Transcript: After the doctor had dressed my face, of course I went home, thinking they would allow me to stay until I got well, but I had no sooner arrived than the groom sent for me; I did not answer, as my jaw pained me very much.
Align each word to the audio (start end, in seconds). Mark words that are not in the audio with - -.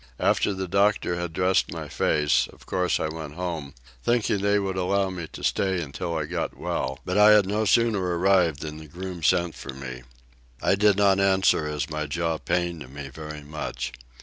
After 0.19 0.51
the 0.55 0.67
doctor 0.67 1.15
had 1.17 1.31
dressed 1.31 1.71
my 1.71 1.87
face, 1.87 2.47
of 2.51 2.65
course 2.65 2.99
I 2.99 3.07
went 3.07 3.35
home, 3.35 3.75
thinking 4.03 4.39
they 4.39 4.57
would 4.57 4.75
allow 4.75 5.11
me 5.11 5.27
to 5.33 5.43
stay 5.43 5.79
until 5.79 6.15
I 6.17 6.25
got 6.25 6.57
well, 6.57 6.97
but 7.05 7.19
I 7.19 7.33
had 7.33 7.45
no 7.45 7.65
sooner 7.65 7.99
arrived 8.01 8.61
than 8.61 8.77
the 8.77 8.87
groom 8.87 9.21
sent 9.21 9.53
for 9.53 9.75
me; 9.75 10.01
I 10.59 10.73
did 10.73 10.97
not 10.97 11.19
answer, 11.19 11.67
as 11.67 11.87
my 11.87 12.07
jaw 12.07 12.39
pained 12.39 12.91
me 12.91 13.09
very 13.09 13.43
much. 13.43 13.91